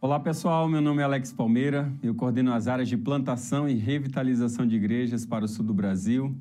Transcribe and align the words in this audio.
Olá 0.00 0.20
pessoal, 0.20 0.68
meu 0.68 0.80
nome 0.80 1.02
é 1.02 1.04
Alex 1.04 1.32
Palmeira, 1.32 1.92
eu 2.00 2.14
coordeno 2.14 2.52
as 2.52 2.68
áreas 2.68 2.88
de 2.88 2.96
plantação 2.96 3.68
e 3.68 3.74
revitalização 3.74 4.64
de 4.64 4.76
igrejas 4.76 5.26
para 5.26 5.44
o 5.44 5.48
sul 5.48 5.64
do 5.64 5.74
Brasil. 5.74 6.36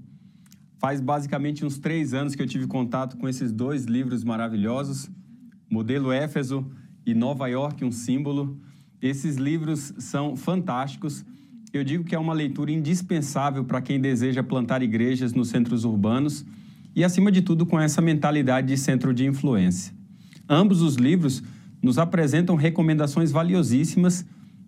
Faz 0.78 1.02
basicamente 1.02 1.66
uns 1.66 1.80
três 1.80 2.14
anos 2.14 2.36
que 2.36 2.42
eu 2.44 2.46
tive 2.46 2.68
contato 2.68 3.18
com 3.18 3.28
esses 3.28 3.52
dois 3.52 3.86
livros 3.86 4.24
maravilhosos, 4.24 5.10
Modelo 5.68 6.12
Éfeso 6.12 6.70
e 7.04 7.16
Nova 7.16 7.48
York, 7.48 7.84
um 7.84 7.92
símbolo. 7.92 8.62
Esses 9.02 9.38
livros 9.38 9.92
são 9.98 10.36
fantásticos. 10.36 11.26
Eu 11.74 11.84
digo 11.84 12.04
que 12.04 12.14
é 12.14 12.20
uma 12.20 12.34
leitura 12.34 12.72
indispensável 12.72 13.66
para 13.66 13.82
quem 13.82 14.00
deseja 14.00 14.44
plantar 14.44 14.84
igrejas 14.84 15.34
nos 15.34 15.50
centros 15.50 15.84
urbanos 15.84 16.46
e, 16.96 17.04
acima 17.04 17.32
de 17.32 17.42
tudo, 17.42 17.66
com 17.66 17.80
essa 17.80 18.04
mentalidade 18.04 18.68
de 18.68 18.78
centro 18.78 19.12
de 19.16 19.26
influência. 19.26 19.92
Ambos 20.48 20.84
os 20.84 20.94
livros 20.94 21.42
nos 21.82 21.98
apresentam 21.98 22.56
recomendações 22.56 23.32
valiosíssimas 23.32 24.26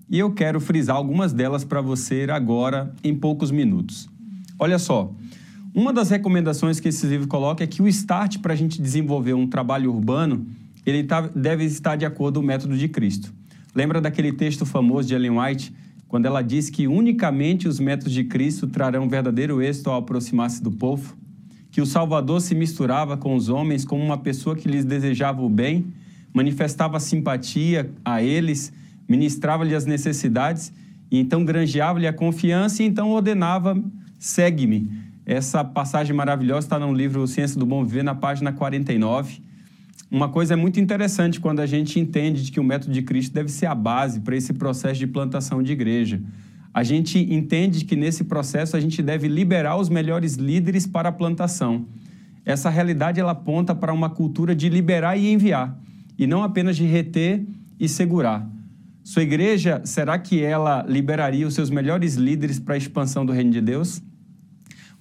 e 0.10 0.18
eu 0.18 0.32
quero 0.32 0.60
frisar 0.60 0.96
algumas 0.96 1.34
delas 1.34 1.64
para 1.64 1.82
você 1.82 2.28
agora 2.32 2.94
em 3.04 3.16
poucos 3.16 3.52
minutos. 3.52 4.10
Olha 4.58 4.80
só, 4.80 5.14
uma 5.74 5.94
das 5.94 6.10
recomendações 6.10 6.80
que 6.80 6.90
esse 6.90 7.06
livro 7.06 7.28
coloca 7.28 7.64
é 7.64 7.68
que 7.68 7.82
o 7.82 7.88
start 7.88 8.40
para 8.40 8.54
a 8.54 8.56
gente 8.56 8.82
desenvolver 8.82 9.34
um 9.34 9.48
trabalho 9.48 9.94
urbano 9.94 10.48
ele 10.86 11.04
tá, 11.04 11.22
deve 11.22 11.66
estar 11.66 11.96
de 11.96 12.06
acordo 12.06 12.40
com 12.40 12.44
o 12.44 12.48
método 12.48 12.78
de 12.78 12.88
Cristo. 12.88 13.32
Lembra 13.76 14.02
daquele 14.02 14.34
texto 14.34 14.66
famoso 14.66 15.08
de 15.08 15.14
Ellen 15.14 15.40
White, 15.40 15.74
quando 16.08 16.26
ela 16.26 16.42
diz 16.42 16.70
que 16.70 16.88
unicamente 16.88 17.68
os 17.68 17.80
métodos 17.80 18.14
de 18.14 18.24
Cristo 18.24 18.66
trarão 18.66 19.08
verdadeiro 19.08 19.62
êxito 19.62 19.92
ao 19.92 20.00
aproximar-se 20.00 20.62
do 20.64 20.72
povo? 20.72 21.16
Que 21.72 21.82
o 21.82 21.86
Salvador 21.86 22.42
se 22.42 22.56
misturava 22.56 23.16
com 23.16 23.36
os 23.36 23.48
homens 23.48 23.86
como 23.86 24.04
uma 24.04 24.18
pessoa 24.18 24.56
que 24.56 24.68
lhes 24.68 24.84
desejava 24.84 25.42
o 25.44 25.50
bem 25.50 25.94
manifestava 26.34 27.00
simpatia 27.00 27.92
a 28.04 28.22
eles, 28.22 28.72
ministrava-lhe 29.08 29.76
as 29.76 29.86
necessidades, 29.86 30.72
e 31.12 31.20
então 31.20 31.44
granjeava-lhe 31.44 32.08
a 32.08 32.14
confiança 32.14 32.84
e 32.84 32.86
então 32.86 33.10
ordenava: 33.10 33.82
segue-me. 34.18 34.90
Essa 35.26 35.64
passagem 35.64 36.16
maravilhosa 36.16 36.66
está 36.66 36.80
no 36.80 36.92
livro 36.94 37.28
Ciência 37.28 37.60
do 37.60 37.66
Bom 37.66 37.84
Viver, 37.84 38.04
na 38.04 38.16
página 38.16 38.52
49. 38.52 39.42
Uma 40.10 40.28
coisa 40.28 40.54
é 40.54 40.58
muito 40.58 40.80
interessante 40.80 41.40
quando 41.40 41.60
a 41.60 41.68
gente 41.68 42.00
entende 42.00 42.44
de 42.44 42.52
que 42.52 42.60
o 42.60 42.64
método 42.64 42.92
de 42.92 43.04
Cristo 43.04 43.32
deve 43.32 43.50
ser 43.50 43.68
a 43.68 43.76
base 43.76 44.22
para 44.22 44.36
esse 44.36 44.54
processo 44.54 45.00
de 45.00 45.06
plantação 45.06 45.62
de 45.62 45.72
igreja. 45.72 46.20
A 46.74 46.84
gente 46.84 47.20
entende 47.32 47.86
que 47.86 47.96
nesse 47.96 48.24
processo 48.24 48.76
a 48.76 48.80
gente 48.80 49.04
deve 49.04 49.28
liberar 49.28 49.78
os 49.78 49.88
melhores 49.88 50.34
líderes 50.34 50.88
para 50.88 51.10
a 51.10 51.12
plantação. 51.12 51.86
Essa 52.44 52.70
realidade 52.72 53.20
ela 53.20 53.34
aponta 53.34 53.76
para 53.76 53.94
uma 53.94 54.10
cultura 54.10 54.56
de 54.56 54.68
liberar 54.68 55.16
e 55.16 55.32
enviar 55.32 55.78
e 56.20 56.28
não 56.28 56.44
apenas 56.44 56.76
de 56.76 56.84
reter 56.84 57.46
e 57.80 57.88
segurar. 57.88 58.46
Sua 59.02 59.24
igreja, 59.24 59.82
será 59.86 60.20
que 60.20 60.44
ela 60.44 60.86
liberaria 60.88 61.48
os 61.48 61.54
seus 61.54 61.70
melhores 61.70 62.16
líderes 62.16 62.60
para 62.60 62.76
a 62.76 62.78
expansão 62.78 63.26
do 63.26 63.32
reino 63.32 63.52
de 63.52 63.62
Deus? 63.62 64.04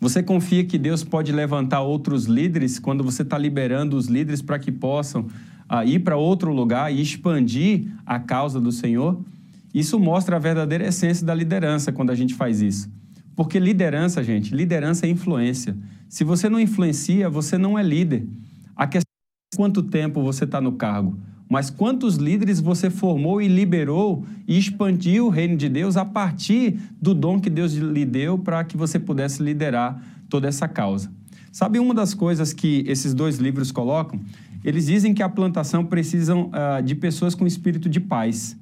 Você 0.00 0.22
confia 0.22 0.64
que 0.64 0.78
Deus 0.78 1.02
pode 1.02 1.32
levantar 1.32 1.80
outros 1.80 2.26
líderes 2.26 2.78
quando 2.78 3.02
você 3.02 3.22
está 3.22 3.36
liberando 3.36 3.96
os 3.96 4.06
líderes 4.06 4.40
para 4.40 4.60
que 4.60 4.70
possam 4.70 5.22
uh, 5.22 5.84
ir 5.84 5.98
para 5.98 6.16
outro 6.16 6.52
lugar 6.52 6.92
e 6.94 7.02
expandir 7.02 7.88
a 8.06 8.20
causa 8.20 8.60
do 8.60 8.70
Senhor? 8.70 9.20
Isso 9.74 9.98
mostra 9.98 10.36
a 10.36 10.38
verdadeira 10.38 10.86
essência 10.86 11.26
da 11.26 11.34
liderança 11.34 11.90
quando 11.90 12.10
a 12.10 12.14
gente 12.14 12.32
faz 12.32 12.62
isso. 12.62 12.88
Porque 13.34 13.58
liderança, 13.58 14.22
gente, 14.22 14.54
liderança 14.54 15.04
é 15.04 15.10
influência. 15.10 15.76
Se 16.08 16.22
você 16.22 16.48
não 16.48 16.60
influencia, 16.60 17.28
você 17.28 17.58
não 17.58 17.76
é 17.76 17.82
líder. 17.82 18.24
A 18.76 18.86
questão 18.86 19.07
quanto 19.56 19.82
tempo 19.82 20.22
você 20.22 20.44
está 20.44 20.60
no 20.60 20.72
cargo, 20.72 21.18
mas 21.48 21.70
quantos 21.70 22.16
líderes 22.16 22.60
você 22.60 22.90
formou 22.90 23.40
e 23.40 23.48
liberou 23.48 24.24
e 24.46 24.58
expandiu 24.58 25.26
o 25.26 25.30
reino 25.30 25.56
de 25.56 25.68
Deus 25.68 25.96
a 25.96 26.04
partir 26.04 26.78
do 27.00 27.14
dom 27.14 27.40
que 27.40 27.48
Deus 27.48 27.72
lhe 27.72 28.04
deu 28.04 28.38
para 28.38 28.62
que 28.62 28.76
você 28.76 28.98
pudesse 28.98 29.42
liderar 29.42 30.00
toda 30.28 30.46
essa 30.46 30.68
causa. 30.68 31.10
Sabe 31.50 31.78
uma 31.78 31.94
das 31.94 32.12
coisas 32.12 32.52
que 32.52 32.84
esses 32.86 33.14
dois 33.14 33.38
livros 33.38 33.72
colocam? 33.72 34.20
Eles 34.62 34.86
dizem 34.86 35.14
que 35.14 35.22
a 35.22 35.28
plantação 35.28 35.84
precisam 35.84 36.50
uh, 36.50 36.82
de 36.82 36.94
pessoas 36.94 37.34
com 37.34 37.46
espírito 37.46 37.88
de 37.88 38.00
paz, 38.00 38.54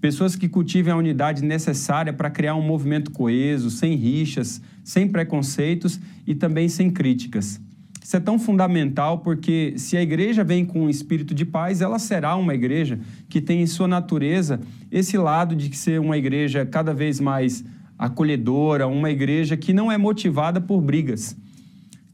pessoas 0.00 0.36
que 0.36 0.48
cultivem 0.48 0.92
a 0.92 0.96
unidade 0.96 1.42
necessária 1.42 2.12
para 2.12 2.28
criar 2.28 2.54
um 2.54 2.62
movimento 2.62 3.10
coeso, 3.10 3.70
sem 3.70 3.94
rixas, 3.94 4.60
sem 4.84 5.08
preconceitos 5.08 5.98
e 6.26 6.34
também 6.34 6.68
sem 6.68 6.90
críticas. 6.90 7.58
Isso 8.06 8.16
é 8.16 8.20
tão 8.20 8.38
fundamental 8.38 9.18
porque 9.18 9.74
se 9.76 9.96
a 9.96 10.00
igreja 10.00 10.44
vem 10.44 10.64
com 10.64 10.82
um 10.82 10.88
espírito 10.88 11.34
de 11.34 11.44
paz, 11.44 11.80
ela 11.80 11.98
será 11.98 12.36
uma 12.36 12.54
igreja 12.54 13.00
que 13.28 13.40
tem 13.40 13.60
em 13.60 13.66
sua 13.66 13.88
natureza 13.88 14.60
esse 14.92 15.18
lado 15.18 15.56
de 15.56 15.76
ser 15.76 16.00
uma 16.00 16.16
igreja 16.16 16.64
cada 16.64 16.94
vez 16.94 17.18
mais 17.18 17.64
acolhedora, 17.98 18.86
uma 18.86 19.10
igreja 19.10 19.56
que 19.56 19.72
não 19.72 19.90
é 19.90 19.98
motivada 19.98 20.60
por 20.60 20.80
brigas. 20.80 21.36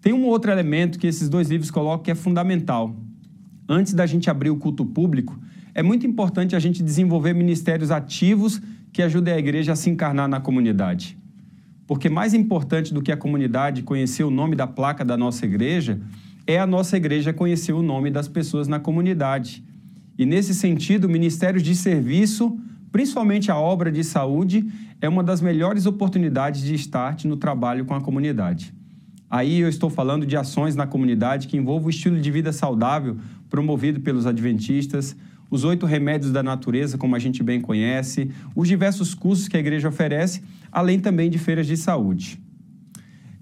Tem 0.00 0.14
um 0.14 0.24
outro 0.24 0.50
elemento 0.50 0.98
que 0.98 1.06
esses 1.06 1.28
dois 1.28 1.50
livros 1.50 1.70
colocam 1.70 2.04
que 2.04 2.10
é 2.10 2.14
fundamental. 2.14 2.96
Antes 3.68 3.92
da 3.92 4.06
gente 4.06 4.30
abrir 4.30 4.48
o 4.48 4.56
culto 4.56 4.86
público, 4.86 5.38
é 5.74 5.82
muito 5.82 6.06
importante 6.06 6.56
a 6.56 6.58
gente 6.58 6.82
desenvolver 6.82 7.34
ministérios 7.34 7.90
ativos 7.90 8.62
que 8.94 9.02
ajudem 9.02 9.34
a 9.34 9.38
igreja 9.38 9.72
a 9.72 9.76
se 9.76 9.90
encarnar 9.90 10.26
na 10.26 10.40
comunidade. 10.40 11.18
Porque 11.92 12.08
mais 12.08 12.32
importante 12.32 12.94
do 12.94 13.02
que 13.02 13.12
a 13.12 13.16
comunidade 13.18 13.82
conhecer 13.82 14.24
o 14.24 14.30
nome 14.30 14.56
da 14.56 14.66
placa 14.66 15.04
da 15.04 15.14
nossa 15.14 15.44
igreja 15.44 16.00
é 16.46 16.58
a 16.58 16.66
nossa 16.66 16.96
igreja 16.96 17.34
conhecer 17.34 17.74
o 17.74 17.82
nome 17.82 18.10
das 18.10 18.26
pessoas 18.26 18.66
na 18.66 18.80
comunidade. 18.80 19.62
E 20.16 20.24
nesse 20.24 20.54
sentido, 20.54 21.06
ministérios 21.06 21.62
de 21.62 21.76
serviço, 21.76 22.58
principalmente 22.90 23.52
a 23.52 23.58
obra 23.58 23.92
de 23.92 24.02
saúde, 24.02 24.64
é 25.02 25.08
uma 25.08 25.22
das 25.22 25.42
melhores 25.42 25.84
oportunidades 25.84 26.62
de 26.62 26.74
start 26.76 27.26
no 27.26 27.36
trabalho 27.36 27.84
com 27.84 27.94
a 27.94 28.00
comunidade. 28.00 28.72
Aí 29.28 29.60
eu 29.60 29.68
estou 29.68 29.90
falando 29.90 30.24
de 30.24 30.34
ações 30.34 30.74
na 30.74 30.86
comunidade 30.86 31.46
que 31.46 31.58
envolvam 31.58 31.88
o 31.88 31.90
estilo 31.90 32.18
de 32.18 32.30
vida 32.30 32.54
saudável 32.54 33.18
promovido 33.50 34.00
pelos 34.00 34.26
adventistas, 34.26 35.14
os 35.52 35.64
oito 35.64 35.84
remédios 35.84 36.32
da 36.32 36.42
natureza, 36.42 36.96
como 36.96 37.14
a 37.14 37.18
gente 37.18 37.42
bem 37.42 37.60
conhece, 37.60 38.30
os 38.56 38.66
diversos 38.66 39.12
cursos 39.12 39.48
que 39.48 39.56
a 39.56 39.60
igreja 39.60 39.86
oferece, 39.86 40.42
além 40.72 40.98
também 40.98 41.28
de 41.28 41.38
feiras 41.38 41.66
de 41.66 41.76
saúde. 41.76 42.40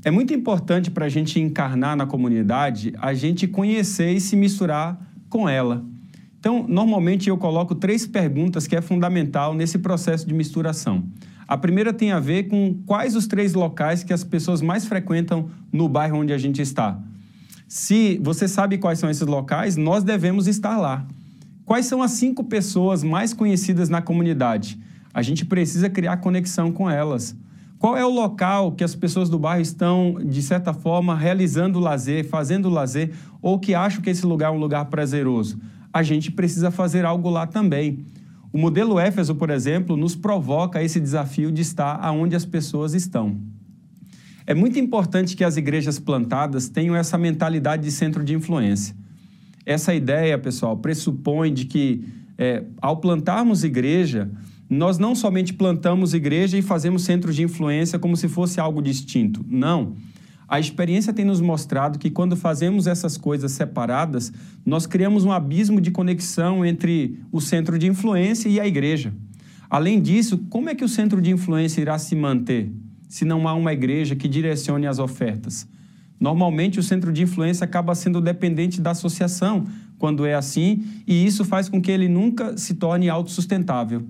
É 0.05 0.11
muito 0.11 0.35
importante 0.35 0.91
para 0.91 1.07
a 1.07 1.09
gente 1.09 1.39
encarnar 1.39 1.97
na 1.97 2.07
comunidade, 2.07 2.93
a 2.99 3.15
gente 3.15 3.47
conhecer 3.47 4.13
e 4.13 4.21
se 4.21 4.35
misturar 4.35 5.01
com 5.29 5.49
ela. 5.49 5.85
Então, 6.41 6.67
normalmente 6.67 7.31
eu 7.31 7.39
coloco 7.39 7.77
três 7.77 8.09
perguntas 8.09 8.67
que 8.67 8.75
é 8.75 8.81
fundamental 8.81 9.55
nesse 9.55 9.79
processo 9.79 10.27
de 10.27 10.35
misturação. 10.35 11.05
A 11.47 11.57
primeira 11.57 11.93
tem 11.93 12.11
a 12.11 12.19
ver 12.19 12.49
com 12.49 12.75
quais 12.87 13.15
os 13.15 13.29
três 13.29 13.55
locais 13.55 14.03
que 14.03 14.13
as 14.13 14.25
pessoas 14.25 14.61
mais 14.61 14.85
frequentam 14.85 15.49
no 15.73 15.89
bairro 15.89 16.19
onde 16.19 16.33
a 16.33 16.39
gente 16.39 16.61
está. 16.61 17.01
Se 17.69 18.19
você 18.21 18.49
sabe 18.49 18.79
quais 18.79 18.99
são 18.99 19.09
esses 19.09 19.29
locais, 19.29 19.77
nós 19.77 20.03
devemos 20.03 20.49
estar 20.49 20.77
lá. 20.77 21.07
Quais 21.71 21.87
são 21.87 22.03
as 22.03 22.11
cinco 22.11 22.43
pessoas 22.43 23.05
mais 23.05 23.33
conhecidas 23.33 23.89
na 23.89 24.03
comunidade? 24.03 24.77
A 25.15 25.23
gente 25.23 25.45
precisa 25.45 25.89
criar 25.89 26.17
conexão 26.17 26.73
com 26.73 26.91
elas. 26.91 27.37
Qual 27.79 27.97
é 27.97 28.05
o 28.05 28.11
local 28.11 28.73
que 28.73 28.83
as 28.83 28.97
pessoas 28.97 29.29
do 29.31 29.39
bairro 29.39 29.63
estão, 29.63 30.17
de 30.21 30.43
certa 30.43 30.75
forma, 30.75 31.15
realizando 31.15 31.79
lazer, 31.79 32.29
fazendo 32.29 32.69
lazer, 32.69 33.13
ou 33.41 33.57
que 33.57 33.73
acham 33.73 34.03
que 34.03 34.11
esse 34.11 34.27
lugar 34.27 34.49
é 34.49 34.51
um 34.51 34.59
lugar 34.59 34.87
prazeroso? 34.87 35.61
A 35.93 36.03
gente 36.03 36.33
precisa 36.33 36.73
fazer 36.73 37.05
algo 37.05 37.31
lá 37.31 37.47
também. 37.47 38.05
O 38.53 38.59
modelo 38.59 38.99
Éfeso, 38.99 39.37
por 39.37 39.49
exemplo, 39.49 39.97
nos 39.97 40.17
provoca 40.17 40.83
esse 40.83 40.99
desafio 40.99 41.53
de 41.53 41.63
estar 41.63 42.01
aonde 42.03 42.35
as 42.35 42.45
pessoas 42.45 42.95
estão. 42.95 43.37
É 44.45 44.55
muito 44.57 44.77
importante 44.81 45.37
que 45.37 45.45
as 45.45 45.57
igrejas 45.57 46.01
plantadas 46.01 46.69
tenham 46.69 46.97
essa 46.97 47.17
mentalidade 47.17 47.85
de 47.85 47.93
centro 47.93 48.25
de 48.25 48.35
influência. 48.35 48.93
Essa 49.65 49.95
ideia, 49.95 50.39
pessoal, 50.39 50.77
pressupõe 50.77 51.53
de 51.53 51.65
que 51.67 52.05
é, 52.39 52.65
ao 52.81 52.97
plantarmos 52.97 53.65
igreja, 53.65 54.31
nós 54.69 54.99
não 54.99 55.15
somente 55.15 55.53
plantamos 55.53 56.15
igreja 56.15 56.57
e 56.57 56.63
fazemos 56.63 57.03
centros 57.03 57.37
de 57.37 57.43
influência 57.43 57.99
como 57.99 58.17
se 58.17 58.29
fosse 58.29 58.61
algo 58.61 58.81
distinto. 58.81 59.45
Não. 59.49 59.95
A 60.49 60.59
experiência 60.59 61.13
tem 61.13 61.25
nos 61.25 61.41
mostrado 61.41 61.99
que 61.99 62.11
quando 62.11 62.37
fazemos 62.37 62.87
essas 62.87 63.17
coisas 63.17 63.53
separadas, 63.53 64.33
nós 64.65 64.87
criamos 64.87 65.25
um 65.25 65.31
abismo 65.31 65.81
de 65.81 65.91
conexão 65.91 66.65
entre 66.65 67.21
o 67.31 67.41
centro 67.41 67.79
de 67.79 67.87
influência 67.87 68.49
e 68.49 68.59
a 68.59 68.67
igreja. 68.67 69.13
Além 69.69 70.01
disso, 70.01 70.39
como 70.51 70.69
é 70.69 70.75
que 70.75 70.85
o 70.85 70.89
centro 70.89 71.21
de 71.21 71.31
influência 71.31 71.81
irá 71.81 71.99
se 71.99 72.17
manter 72.17 72.73
se 73.09 73.25
não 73.25 73.47
há 73.47 73.55
uma 73.55 73.73
igreja 73.73 74.17
que 74.17 74.27
direcione 74.27 74.87
as 74.87 74.99
ofertas? 74.99 75.69
Normalmente, 76.21 76.79
o 76.79 76.83
centro 76.83 77.11
de 77.11 77.23
influência 77.23 77.65
acaba 77.65 77.95
sendo 77.95 78.21
dependente 78.21 78.79
da 78.79 78.91
associação, 78.91 79.67
quando 79.99 80.27
é 80.27 80.35
assim, 80.35 80.85
e 81.07 81.27
isso 81.27 81.45
faz 81.45 81.69
com 81.69 81.81
que 81.81 81.91
ele 81.91 82.09
nunca 82.09 82.57
se 82.59 82.75
torne 82.75 83.09
autossustentável. 83.09 84.07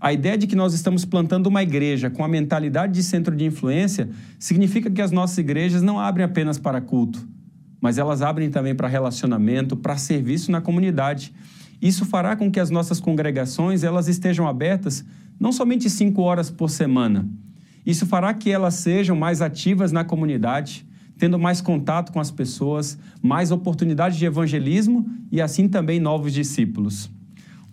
A 0.00 0.12
ideia 0.12 0.38
de 0.38 0.46
que 0.46 0.56
nós 0.56 0.72
estamos 0.72 1.04
plantando 1.04 1.48
uma 1.48 1.62
igreja 1.62 2.08
com 2.08 2.24
a 2.24 2.28
mentalidade 2.28 2.94
de 2.94 3.02
centro 3.02 3.36
de 3.36 3.44
influência 3.44 4.08
significa 4.38 4.90
que 4.90 5.02
as 5.02 5.10
nossas 5.10 5.36
igrejas 5.36 5.82
não 5.82 6.00
abrem 6.00 6.24
apenas 6.24 6.56
para 6.56 6.80
culto, 6.80 7.28
mas 7.80 7.98
elas 7.98 8.22
abrem 8.22 8.48
também 8.48 8.74
para 8.74 8.88
relacionamento, 8.88 9.76
para 9.76 9.98
serviço 9.98 10.50
na 10.50 10.60
comunidade. 10.60 11.34
Isso 11.82 12.06
fará 12.06 12.34
com 12.34 12.50
que 12.50 12.60
as 12.60 12.70
nossas 12.70 12.98
congregações 12.98 13.84
elas 13.84 14.08
estejam 14.08 14.48
abertas 14.48 15.04
não 15.38 15.52
somente 15.52 15.90
cinco 15.90 16.22
horas 16.22 16.50
por 16.50 16.70
semana. 16.70 17.28
Isso 17.84 18.06
fará 18.06 18.32
que 18.32 18.50
elas 18.50 18.74
sejam 18.74 19.16
mais 19.16 19.42
ativas 19.42 19.92
na 19.92 20.04
comunidade, 20.04 20.86
tendo 21.20 21.38
mais 21.38 21.60
contato 21.60 22.12
com 22.12 22.18
as 22.18 22.30
pessoas, 22.30 22.98
mais 23.22 23.52
oportunidades 23.52 24.18
de 24.18 24.24
evangelismo 24.24 25.06
e 25.30 25.40
assim 25.40 25.68
também 25.68 26.00
novos 26.00 26.32
discípulos. 26.32 27.10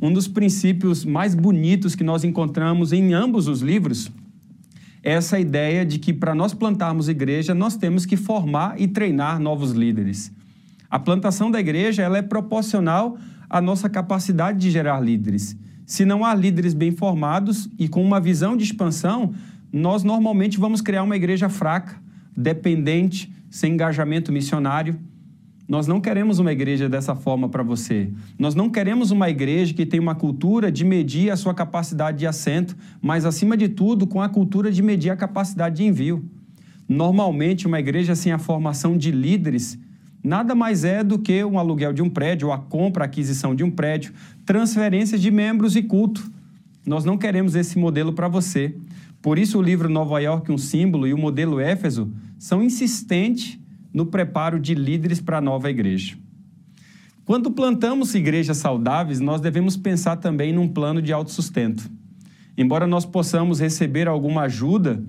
Um 0.02 0.12
dos 0.12 0.28
princípios 0.28 1.06
mais 1.06 1.34
bonitos 1.34 1.96
que 1.96 2.04
nós 2.04 2.26
encontramos 2.26 2.92
em 2.92 3.14
ambos 3.14 3.48
os 3.48 3.62
livros 3.62 4.12
é 5.02 5.14
essa 5.14 5.40
ideia 5.40 5.86
de 5.86 5.98
que 5.98 6.12
para 6.12 6.36
nós 6.36 6.54
plantarmos 6.54 7.08
igreja, 7.08 7.56
nós 7.56 7.78
temos 7.78 8.06
que 8.06 8.18
formar 8.18 8.80
e 8.80 8.86
treinar 8.86 9.40
novos 9.40 9.72
líderes. 9.72 10.30
A 10.90 11.00
plantação 11.00 11.50
da 11.50 11.60
igreja 11.60 12.04
ela 12.04 12.18
é 12.18 12.22
proporcional 12.22 13.18
à 13.50 13.62
nossa 13.62 13.90
capacidade 13.90 14.60
de 14.60 14.70
gerar 14.70 15.00
líderes. 15.00 15.56
Se 15.86 16.04
não 16.04 16.26
há 16.26 16.36
líderes 16.36 16.74
bem 16.74 16.92
formados 16.92 17.70
e 17.80 17.88
com 17.88 18.04
uma 18.04 18.20
visão 18.20 18.58
de 18.58 18.66
expansão, 18.66 19.34
nós 19.72 20.04
normalmente 20.04 20.60
vamos 20.60 20.82
criar 20.82 21.04
uma 21.04 21.16
igreja 21.16 21.48
fraca, 21.48 21.96
dependente, 22.38 23.34
sem 23.50 23.74
engajamento 23.74 24.32
missionário. 24.32 25.00
Nós 25.68 25.88
não 25.88 26.00
queremos 26.00 26.38
uma 26.38 26.52
igreja 26.52 26.88
dessa 26.88 27.16
forma 27.16 27.50
para 27.50 27.64
você. 27.64 28.10
Nós 28.38 28.56
não 28.56 28.70
queremos 28.70 29.12
uma 29.12 29.30
igreja 29.30 29.74
que 29.74 29.86
tem 29.86 30.00
uma 30.00 30.16
cultura 30.16 30.72
de 30.72 30.86
medir 30.86 31.32
a 31.32 31.36
sua 31.36 31.54
capacidade 31.54 32.20
de 32.20 32.28
assento, 32.28 32.78
mas, 33.02 33.26
acima 33.26 33.58
de 33.58 33.68
tudo, 33.68 34.06
com 34.06 34.22
a 34.22 34.30
cultura 34.30 34.72
de 34.72 34.82
medir 34.82 35.10
a 35.10 35.18
capacidade 35.18 35.78
de 35.78 35.84
envio. 35.84 36.24
Normalmente, 36.88 37.68
uma 37.68 37.80
igreja 37.80 38.16
sem 38.16 38.32
a 38.32 38.38
formação 38.38 38.98
de 38.98 39.12
líderes 39.12 39.78
nada 40.24 40.54
mais 40.54 40.84
é 40.84 41.04
do 41.04 41.18
que 41.18 41.44
um 41.44 41.58
aluguel 41.58 41.94
de 41.94 42.02
um 42.02 42.10
prédio, 42.10 42.52
a 42.52 42.58
compra, 42.58 43.04
a 43.04 43.08
aquisição 43.08 43.56
de 43.56 43.64
um 43.64 43.72
prédio, 43.72 44.14
transferência 44.46 45.18
de 45.18 45.32
membros 45.32 45.76
e 45.76 45.82
culto. 45.82 46.30
Nós 46.86 47.06
não 47.06 47.18
queremos 47.18 47.56
esse 47.56 47.78
modelo 47.78 48.14
para 48.14 48.28
você. 48.28 48.76
Por 49.22 49.38
isso, 49.38 49.58
o 49.58 49.62
livro 49.62 49.90
Nova 49.90 50.20
York, 50.20 50.52
um 50.52 50.58
símbolo, 50.58 51.08
e 51.08 51.14
o 51.14 51.18
modelo 51.18 51.60
Éfeso 51.60 52.12
são 52.38 52.64
insistentes 52.64 53.60
no 53.94 54.06
preparo 54.06 54.60
de 54.60 54.76
líderes 54.76 55.20
para 55.20 55.40
a 55.40 55.42
nova 55.42 55.70
igreja. 55.70 56.18
Quando 57.26 57.52
plantamos 57.52 58.16
igrejas 58.16 58.58
saudáveis, 58.58 59.20
nós 59.20 59.42
devemos 59.42 59.76
pensar 59.76 60.18
também 60.18 60.54
num 60.54 60.68
plano 60.68 61.02
de 61.02 61.12
autossustento. 61.12 61.90
Embora 62.58 62.88
nós 62.88 63.06
possamos 63.06 63.60
receber 63.60 64.08
alguma 64.08 64.44
ajuda, 64.44 65.04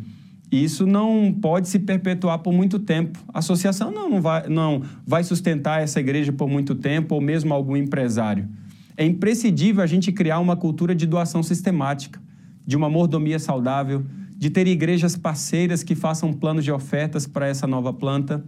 isso 0.51 0.87
não 0.87 1.33
pode 1.33 1.69
se 1.69 1.79
perpetuar 1.79 2.39
por 2.41 2.53
muito 2.53 2.79
tempo. 2.79 3.19
A 3.33 3.39
associação 3.39 3.93
não, 3.93 4.21
vai, 4.21 4.49
não 4.49 4.83
vai 5.07 5.23
sustentar 5.23 5.83
essa 5.83 6.01
igreja 6.01 6.33
por 6.33 6.49
muito 6.49 6.75
tempo, 6.75 7.15
ou 7.15 7.21
mesmo 7.21 7.55
algum 7.55 7.77
empresário. 7.77 8.49
É 8.97 9.05
imprescindível 9.05 9.83
a 9.83 9.87
gente 9.87 10.11
criar 10.11 10.41
uma 10.41 10.57
cultura 10.57 10.95
de 10.95 11.07
doação 11.07 11.43
sistemática, 11.43 12.21
de 12.69 12.77
uma 12.77 12.91
mordomia 12.91 13.41
saudável, 13.41 14.05
de 14.37 14.51
ter 14.51 14.69
igrejas 14.69 15.17
parceiras 15.17 15.83
que 15.83 15.95
façam 15.97 16.33
planos 16.33 16.63
de 16.63 16.71
ofertas 16.71 17.27
para 17.27 17.49
essa 17.49 17.67
nova 17.67 17.93
planta 17.93 18.45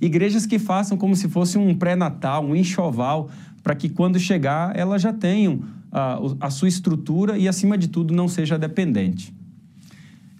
Igrejas 0.00 0.46
que 0.46 0.58
façam 0.58 0.96
como 0.96 1.14
se 1.14 1.28
fosse 1.28 1.58
um 1.58 1.74
pré-natal, 1.74 2.44
um 2.44 2.56
enxoval, 2.56 3.28
para 3.62 3.74
que 3.74 3.88
quando 3.90 4.18
chegar 4.18 4.74
elas 4.74 5.02
já 5.02 5.12
tenham 5.12 5.62
a, 5.92 6.18
a 6.40 6.50
sua 6.50 6.68
estrutura 6.68 7.36
e, 7.36 7.46
acima 7.46 7.76
de 7.76 7.88
tudo, 7.88 8.14
não 8.14 8.26
seja 8.26 8.58
dependente. 8.58 9.34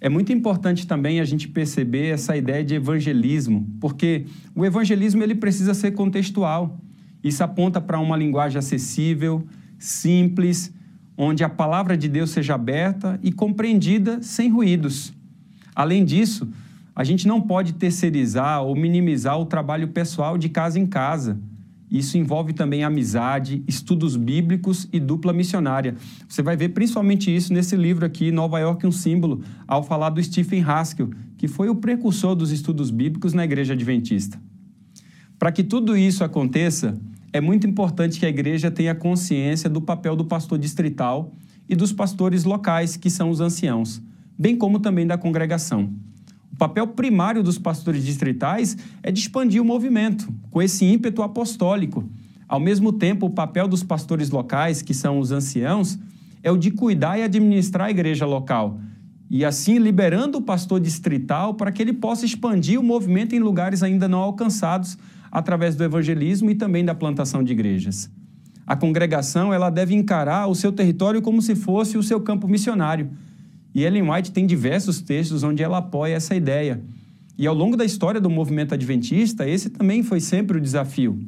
É 0.00 0.08
muito 0.08 0.32
importante 0.32 0.86
também 0.86 1.20
a 1.20 1.25
gente 1.26 1.46
perceber 1.46 2.06
essa 2.06 2.34
ideia 2.34 2.64
de 2.64 2.75
evangelismo, 2.75 3.69
porque 3.78 4.25
o 4.54 4.64
evangelismo 4.64 5.22
ele 5.22 5.34
precisa 5.34 5.75
ser 5.75 5.90
contextual. 5.90 6.81
Isso 7.22 7.44
aponta 7.44 7.82
para 7.82 8.00
uma 8.00 8.16
linguagem 8.16 8.58
acessível, 8.58 9.44
simples, 9.78 10.72
onde 11.22 11.44
a 11.44 11.50
palavra 11.50 11.99
de 11.99 12.08
Deus 12.08 12.31
seja 12.31 12.55
aberta 12.55 13.20
e 13.22 13.31
compreendida 13.31 14.22
sem 14.22 14.49
ruídos. 14.49 15.12
Além 15.76 16.02
disso, 16.02 16.49
a 16.96 17.05
gente 17.05 17.28
não 17.28 17.43
pode 17.43 17.75
terceirizar 17.75 18.62
ou 18.62 18.75
minimizar 18.75 19.38
o 19.38 19.44
trabalho 19.44 19.88
pessoal 19.88 20.38
de 20.38 20.49
casa 20.49 20.78
em 20.78 20.87
casa. 20.87 21.38
Isso 21.90 22.17
envolve 22.17 22.55
também 22.55 22.84
amizade, 22.84 23.62
estudos 23.69 24.17
bíblicos 24.17 24.88
e 24.90 24.99
dupla 24.99 25.31
missionária. 25.34 25.94
Você 26.26 26.40
vai 26.40 26.56
ver 26.56 26.70
principalmente 26.70 27.34
isso 27.34 27.52
nesse 27.52 27.76
livro 27.76 28.06
aqui, 28.06 28.32
Nova 28.32 28.58
York, 28.58 28.87
um 28.87 28.93
símbolo, 28.93 29.43
ao 29.69 29.82
falar 29.82 30.08
do 30.08 30.22
Stephen 30.22 30.62
Haskell, 30.62 31.11
que 31.37 31.46
foi 31.46 31.69
o 31.69 31.76
precursor 31.76 32.34
dos 32.34 32.50
estudos 32.50 32.90
bíblicos 32.90 33.34
na 33.34 33.44
igreja 33.44 33.75
adventista. 33.75 34.40
Para 35.38 35.52
que 35.52 35.62
tudo 35.62 35.99
isso 35.99 36.25
aconteça, 36.25 36.99
é 37.32 37.41
muito 37.41 37.67
importante 37.67 38.19
que 38.19 38.27
a 38.27 38.29
igreja 38.29 38.71
tenha 38.71 38.94
consciência 38.94 39.69
do 39.71 39.81
papel 39.81 40.17
do 40.17 40.25
pastor 40.25 40.59
distrital 40.59 41.32
e 41.69 41.77
dos 41.77 41.93
pastores 41.93 42.44
locais, 42.44 42.97
que 42.97 43.09
são 43.09 43.31
os 43.31 43.41
anciãos, 43.41 44.03
bem 44.38 44.56
como 44.56 44.81
também 44.81 45.06
da 45.06 45.17
congregação 45.17 45.91
papel 46.61 46.88
primário 46.88 47.43
dos 47.43 47.56
pastores 47.56 48.05
distritais 48.05 48.77
é 49.03 49.11
de 49.11 49.19
expandir 49.19 49.62
o 49.62 49.65
movimento, 49.65 50.31
com 50.50 50.61
esse 50.61 50.85
ímpeto 50.85 51.23
apostólico. 51.23 52.06
Ao 52.47 52.61
mesmo 52.61 52.93
tempo, 52.93 53.25
o 53.25 53.31
papel 53.31 53.67
dos 53.67 53.82
pastores 53.82 54.29
locais, 54.29 54.82
que 54.82 54.93
são 54.93 55.19
os 55.19 55.32
anciãos, 55.32 55.99
é 56.43 56.53
o 56.53 56.59
de 56.59 56.71
cuidar 56.71 57.19
e 57.19 57.23
administrar 57.23 57.87
a 57.87 57.91
igreja 57.91 58.27
local, 58.27 58.79
e 59.31 59.43
assim 59.43 59.79
liberando 59.79 60.37
o 60.37 60.43
pastor 60.43 60.79
distrital 60.81 61.55
para 61.55 61.73
que 61.73 61.81
ele 61.81 61.94
possa 61.94 62.27
expandir 62.27 62.79
o 62.79 62.82
movimento 62.82 63.35
em 63.35 63.38
lugares 63.38 63.82
ainda 63.82 64.06
não 64.06 64.19
alcançados 64.19 64.99
através 65.31 65.77
do 65.77 65.85
evangelismo 65.85 66.50
e 66.50 66.55
também 66.55 66.85
da 66.85 66.94
plantação 66.94 67.43
de 67.43 67.53
igrejas. 67.53 68.11
A 68.67 68.77
congregação 68.77 69.53
ela 69.53 69.71
deve 69.71 69.94
encarar 69.94 70.47
o 70.47 70.55
seu 70.55 70.73
território 70.73 71.23
como 71.23 71.43
se 71.43 71.55
fosse 71.55 71.99
o 71.99 72.03
seu 72.03 72.21
campo 72.21 72.49
missionário 72.49 73.11
e 73.75 73.85
Ellen 73.85 74.11
White 74.11 74.32
tem 74.32 74.47
diversos 74.47 75.00
textos 75.00 75.43
onde 75.43 75.62
ela 75.62 75.79
apoia 75.79 76.15
essa 76.15 76.35
ideia. 76.35 76.81
E 77.38 77.47
ao 77.47 77.55
longo 77.55 77.77
da 77.77 77.85
história 77.85 78.21
do 78.21 78.29
movimento 78.29 78.75
adventista, 78.75 79.49
esse 79.49 79.71
também 79.71 80.03
foi 80.03 80.21
sempre 80.21 80.59
o 80.59 80.61
desafio. 80.61 81.19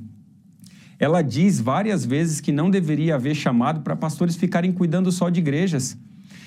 Ela 0.98 1.22
diz 1.22 1.60
várias 1.60 2.04
vezes 2.04 2.40
que 2.40 2.52
não 2.52 2.70
deveria 2.70 3.14
haver 3.14 3.34
chamado 3.34 3.80
para 3.80 3.96
pastores 3.96 4.36
ficarem 4.36 4.72
cuidando 4.72 5.10
só 5.10 5.28
de 5.30 5.40
igrejas. 5.40 5.96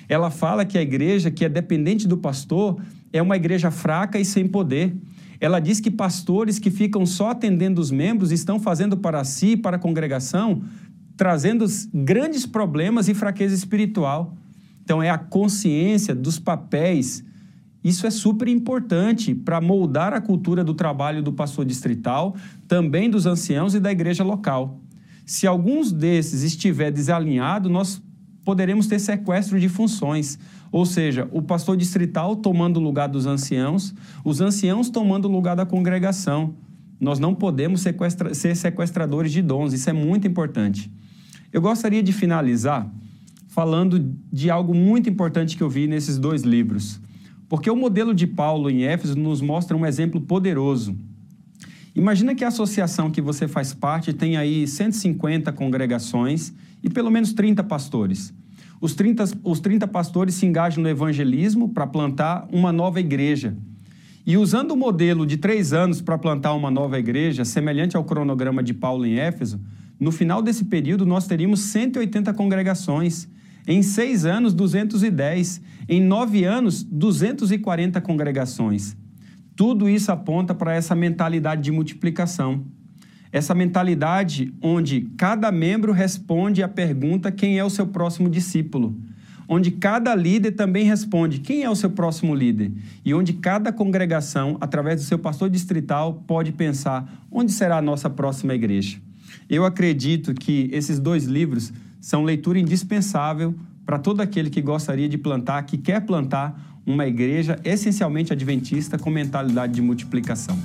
Ela 0.08 0.30
fala 0.30 0.66
que 0.66 0.78
a 0.78 0.82
igreja 0.82 1.32
que 1.32 1.44
é 1.44 1.50
dependente 1.50 2.08
do 2.08 2.18
pastor 2.18 2.80
é 3.12 3.22
uma 3.22 3.36
igreja 3.36 3.72
fraca 3.72 4.20
e 4.20 4.26
sem 4.26 4.48
poder. 4.48 4.96
Ela 5.40 5.60
diz 5.60 5.80
que 5.80 5.92
pastores 5.92 6.60
que 6.60 6.72
ficam 6.72 7.06
só 7.06 7.32
atendendo 7.32 7.82
os 7.82 7.92
membros 7.92 8.32
estão 8.32 8.60
fazendo 8.60 8.98
para 8.98 9.24
si 9.24 9.58
para 9.58 9.78
a 9.78 9.80
congregação, 9.80 10.64
trazendo 11.18 11.66
grandes 11.94 12.46
problemas 12.46 13.08
e 13.08 13.14
fraqueza 13.14 13.54
espiritual. 13.54 14.36
Então, 14.84 15.02
é 15.02 15.10
a 15.10 15.18
consciência 15.18 16.14
dos 16.14 16.40
papéis. 16.40 17.24
Isso 17.84 18.08
é 18.08 18.12
super 18.12 18.48
importante 18.48 19.34
para 19.34 19.62
moldar 19.62 20.14
a 20.14 20.22
cultura 20.22 20.64
do 20.64 20.74
trabalho 20.74 21.22
do 21.22 21.34
pastor 21.34 21.66
distrital, 21.66 22.36
também 22.68 23.10
dos 23.10 23.26
anciãos 23.26 23.76
e 23.76 23.80
da 23.80 23.92
igreja 23.92 24.24
local. 24.24 24.80
Se 25.26 25.48
alguns 25.48 25.92
desses 25.92 26.44
estiver 26.44 26.92
desalinhado, 26.92 27.68
nós 27.68 28.02
poderemos 28.46 28.86
ter 28.86 29.00
sequestro 29.00 29.60
de 29.60 29.68
funções, 29.68 30.38
ou 30.72 30.86
seja, 30.86 31.28
o 31.32 31.42
pastor 31.42 31.76
distrital 31.76 32.36
tomando 32.36 32.78
o 32.78 32.84
lugar 32.84 33.10
dos 33.10 33.26
anciãos, 33.26 33.94
os 34.24 34.40
anciãos 34.40 34.88
tomando 34.88 35.26
o 35.26 35.32
lugar 35.32 35.56
da 35.56 35.66
congregação. 35.66 36.54
Nós 37.00 37.20
não 37.20 37.34
podemos 37.34 37.82
sequestra 37.82 38.34
ser 38.36 38.56
sequestradores 38.56 39.32
de 39.32 39.42
dons, 39.42 39.74
isso 39.74 39.90
é 39.90 39.94
muito 39.94 40.28
importante. 40.28 40.92
Eu 41.52 41.62
gostaria 41.62 42.04
de 42.04 42.14
finalizar 42.14 42.90
falando 43.48 44.14
de 44.32 44.50
algo 44.50 44.74
muito 44.74 45.10
importante 45.10 45.58
que 45.58 45.64
eu 45.64 45.70
vi 45.70 45.88
nesses 45.88 46.18
dois 46.18 46.44
livros. 46.44 47.00
Porque 47.48 47.70
o 47.70 47.76
modelo 47.76 48.14
de 48.14 48.28
Paulo 48.28 48.70
em 48.70 48.84
Éfeso 48.84 49.18
nos 49.18 49.42
mostra 49.42 49.76
um 49.78 49.86
exemplo 49.86 50.20
poderoso. 50.20 50.96
Imagina 51.96 52.36
que 52.36 52.44
a 52.44 52.50
associação 52.50 53.10
que 53.10 53.22
você 53.22 53.48
faz 53.48 53.74
parte 53.74 54.12
tem 54.12 54.36
aí 54.36 54.68
150 54.68 55.54
congregações 55.54 56.54
e 56.86 56.90
pelo 56.90 57.10
menos 57.10 57.34
30 57.34 57.64
pastores. 57.64 58.32
Os 58.80 58.94
30, 58.94 59.26
os 59.44 59.60
30 59.60 59.88
pastores 59.88 60.36
se 60.36 60.46
engajam 60.46 60.84
no 60.84 60.88
evangelismo 60.88 61.70
para 61.70 61.88
plantar 61.88 62.48
uma 62.52 62.72
nova 62.72 63.00
igreja. 63.00 63.58
E 64.26 64.38
usando 64.38 64.72
o 64.72 64.78
modelo 64.78 65.26
de 65.26 65.38
três 65.38 65.74
anos 65.74 66.00
para 66.00 66.18
plantar 66.18 66.54
uma 66.54 66.70
nova 66.70 67.00
igreja, 67.00 67.44
semelhante 67.44 67.98
ao 67.98 68.04
cronograma 68.04 68.62
de 68.62 68.74
Paulo 68.74 69.06
em 69.06 69.18
Éfeso, 69.18 69.60
no 70.00 70.12
final 70.12 70.42
desse 70.42 70.66
período 70.66 71.06
nós 71.06 71.26
teríamos 71.26 71.62
180 71.62 72.34
congregações 72.34 73.28
em 73.68 73.82
seis 73.82 74.26
anos, 74.26 74.54
210. 74.54 75.62
Em 75.90 76.02
nove 76.02 76.44
anos, 76.44 76.84
240 76.84 78.00
congregações. 78.02 78.96
Tudo 79.56 79.90
isso 79.90 80.12
aponta 80.12 80.54
para 80.54 80.76
essa 80.76 80.94
mentalidade 80.94 81.64
de 81.64 81.72
multiplicação. 81.72 82.64
Essa 83.36 83.54
mentalidade 83.54 84.54
onde 84.62 85.10
cada 85.18 85.52
membro 85.52 85.92
responde 85.92 86.64
à 86.64 86.70
pergunta 86.70 87.34
quem 87.34 87.60
é 87.60 87.66
o 87.66 87.70
seu 87.70 87.86
próximo 87.86 88.30
discípulo. 88.30 88.96
Onde 89.46 89.72
cada 89.72 90.16
líder 90.16 90.52
também 90.52 90.86
responde 90.86 91.42
quem 91.42 91.62
é 91.62 91.70
o 91.70 91.76
seu 91.76 91.90
próximo 91.90 92.34
líder. 92.34 92.72
E 93.04 93.14
onde 93.14 93.34
cada 93.34 93.74
congregação, 93.74 94.56
através 94.62 95.02
do 95.02 95.06
seu 95.06 95.20
pastor 95.20 95.50
distrital, 95.50 96.24
pode 96.26 96.54
pensar 96.54 97.28
onde 97.30 97.52
será 97.52 97.80
a 97.80 97.82
nossa 97.82 98.10
próxima 98.10 98.56
igreja. 98.56 99.00
Eu 99.50 99.66
acredito 99.66 100.34
que 100.34 100.70
esses 100.72 100.98
dois 100.98 101.26
livros 101.26 101.74
são 102.00 102.24
leitura 102.24 102.58
indispensável 102.58 103.54
para 103.86 104.00
todo 104.00 104.22
aquele 104.22 104.50
que 104.50 104.62
gostaria 104.62 105.10
de 105.10 105.18
plantar, 105.18 105.62
que 105.64 105.78
quer 105.78 106.00
plantar 106.06 106.80
uma 106.86 107.06
igreja 107.06 107.60
essencialmente 107.66 108.32
adventista 108.32 108.98
com 108.98 109.10
mentalidade 109.10 109.74
de 109.74 109.82
multiplicação. 109.82 110.58